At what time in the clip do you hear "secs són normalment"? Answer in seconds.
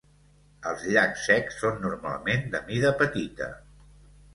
1.29-2.51